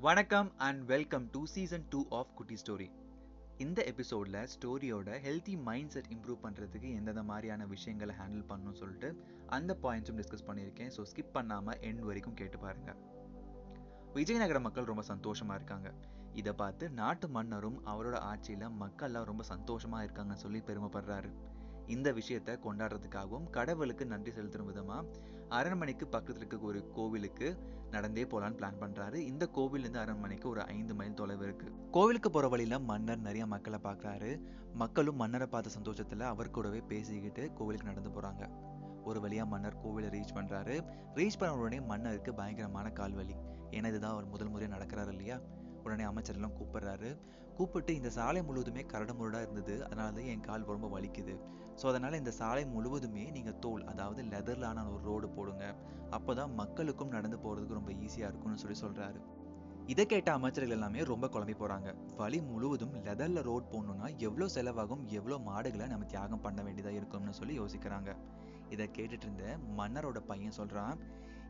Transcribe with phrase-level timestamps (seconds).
[0.00, 2.86] வணக்கம் and welcome to season two of Kutti story
[3.56, 9.08] இந்த எபிசோடில் ஸ்டோரியோட ஹெல்த்தி மைண்ட் செட் இம்ப்ரூவ் பண்ணுறதுக்கு எந்தெந்த மாதிரியான விஷயங்களை ஹேண்டில் பண்ணணும்னு சொல்லிட்டு
[9.46, 10.92] அந்த பாயிண்ட்ஸும் டிஸ்கஸ் பண்ணியிருக்கேன்.
[10.96, 12.96] ஸோ ஸ்கிப் பண்ணாமல் எண்ட் வரைக்கும் கேட்டு பாருங்க.
[14.12, 15.94] விஜயநகர மக்கள் ரொம்ப சந்தோஷமா இருக்காங்க.
[16.32, 21.32] இதை பார்த்து நாட்டு மன்னரும் அவரோட ஆட்சியில் மக்கள்லாம் ரொம்ப சந்தோஷமா இருக்காங்கன்னு சொல்லி பெருமைப்படுறாரு.
[21.88, 25.04] இந்த விஷயத்த கொண்டாடுறதுக்காகவும் கடவுளுக்கு நன்றி செலுத்தும் விதமா
[25.48, 27.58] அரண்மனைக்கு பக்கத்தில் இருக்க ஒரு கோவிலுக்கு
[27.90, 29.14] நடந்தே போலான்னு பிளான் பண்றாரு.
[29.14, 31.72] இந்த கோவில் இருந்து அரண்மனைக்கு ஒரு ஐந்து மைல் தொலைவு இருக்கு.
[31.90, 34.40] கோவிலுக்கு போற வழியில மன்னர் நிறைய மக்களை பாக்குறாரு
[34.74, 38.50] மக்களும் மன்னரை பார்த்த சந்தோஷத்துல அவர் கூடவே பேசிக்கிட்டு கோவிலுக்கு நடந்து போறாங்க.
[39.04, 40.76] ஒரு வழியா மன்னர் கோவிலை ரீச் பண்றாரு.
[41.14, 43.34] ரீச் பண்ண உடனே மன்னருக்கு பயங்கரமான கால்வலி
[43.70, 45.40] ஏன்னா இதுதான் அவர் முதல் முறையாக நடக்கிறாரு இல்லையா?
[45.88, 47.10] உடனே அமைச்சரெல்லாம் கூப்பிடுறாரு.
[47.58, 49.74] கூப்பிட்டு இந்த சாலை முழுவதுமே கரடு முரடா இருந்தது.
[49.86, 51.34] அதனால தான் என் கால் ரொம்ப வலிக்குது.
[51.80, 55.64] ஸோ அதனால் இந்த சாலை முழுவதுமே நீங்கள் தோல் அதாவது லெதர்லான ஒரு ரோடு போடுங்க.
[56.16, 59.20] அப்போ தான் மக்களுக்கும் நடந்து போகிறதுக்கு ரொம்ப ஈஸியாக இருக்கும்னு சொல்லி சொல்கிறாரு
[59.92, 65.36] இதை கேட்ட அமைச்சர்கள் எல்லாமே ரொம்ப குழம்பி போகிறாங்க வழி முழுவதும் லெதரில் ரோட் போடணும்னா எவ்வளோ செலவாகும் எவ்வளோ
[65.50, 68.10] மாடுகளை நம்ம தியாகம் பண்ண வேண்டியதாக இருக்கும்னு சொல்லி யோசிக்கிறாங்க.
[68.74, 69.44] இதை கேட்டுட்டு இருந்த
[69.78, 70.98] மன்னரோட பையன் சொல்கிறான்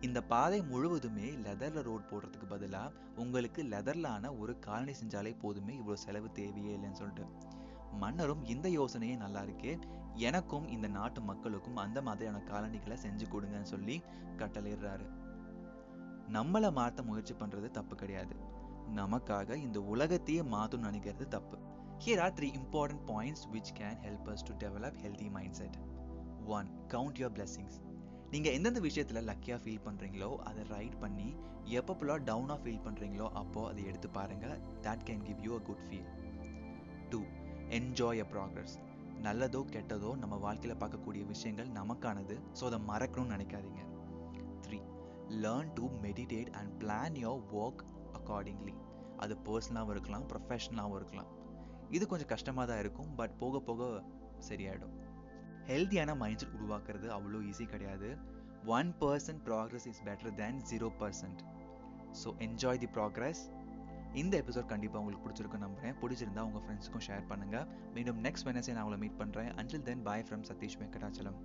[0.00, 6.32] இந்த பாதை முழுவதுமே லெதர்ல ரோட் போடுறதுக்கு பதிலா உங்களுக்கு லெதர்லான ஒரு காலனி செஞ்சாலே போதுமே இவ்வளவு செலவு
[6.32, 7.30] தேவையே இல்லைன்னு சொல்லிட்டு.
[7.92, 9.78] மன்னரும் இந்த யோசனையே நல்லா இருக்கு
[10.14, 14.02] எனக்கும் இந்த நாட்டு மக்களுக்கும் அந்த மாதிரியான காலனிகளை செஞ்சு கொடுங்கன்னு சொல்லி
[14.36, 15.08] கட்டளையிடுறாரு.
[16.32, 18.36] நம்மளை மாத்த முயற்சி பண்றது தப்பு கிடையாது.
[18.94, 21.58] நமக்காக இந்த உலகத்தையே மாத்தும் நினைக்கிறது தப்பு.
[22.06, 25.78] Here are three important points which can help us to develop healthy mindset
[26.46, 27.78] one count your blessings
[28.32, 31.28] நீங்கள் எந்தெந்த விஷயத்தில் லக்கியாக ஃபீல் பண்ணுறீங்களோ அதை ரைட் பண்ணி
[31.78, 36.10] எப்பப்போலாம் டவுனாக ஃபீல் பண்ணுறீங்களோ அப்போ அதை எடுத்து பாருங்கள் that can give you a good feel
[37.12, 37.20] to
[37.78, 38.74] enjoy a progress
[39.26, 42.34] நல்லதோ கெட்டதோ நம்ம வாழ்க்கையில் பார்க்கக்கூடிய விஷயங்கள் நமக்கானது.
[42.58, 43.82] ஸோ அதை மறக்கணும்னு நினைக்காதீங்க.
[44.64, 44.78] Three
[45.44, 47.82] learn to meditate and plan your work
[48.18, 48.74] accordingly
[49.24, 51.30] அது பர்சனலாகவும் இருக்கலாம் ப்ரொஃபஷனலாகவும் இருக்கலாம்.
[51.96, 53.90] இது கொஞ்சம் கஷ்டமாக தான் இருக்கும் பட் போக போக
[54.48, 54.94] சரியாயிடும்.
[55.70, 58.10] ஹெல்த்தியான மைண்ட் செட் உருவாக்குறது அவ்வளோ ஈஸி கிடையாது.
[58.76, 61.40] One percent progress is better than zero percent
[62.20, 63.42] so enjoy the progress
[64.20, 65.94] இந்த எபிசோட் கண்டிப்பாக உங்களுக்கு பிடிச்சிருக்கும் நம்புறேன்.
[66.02, 70.24] பிடிச்சிருந்தா உங்கள் ஃப்ரெண்ட்ஸுக்கும் ஷேர் பண்ணுங்கள் மீண்டும் நெக்ஸ்ட் வெனஸ்டே நான் உங்களை மீட் பண்ணுறேன் until then bye
[70.28, 71.38] from Satish Venkatachalam.